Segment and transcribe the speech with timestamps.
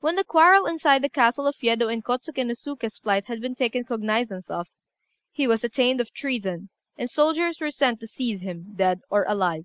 [0.00, 3.54] When the quarrel inside the castle of Yedo and Kôtsuké no Suké's flight had been
[3.54, 4.68] taken cognizance of,
[5.32, 9.64] he was attainted of treason, and soldiers were sent to seize him, dead or alive.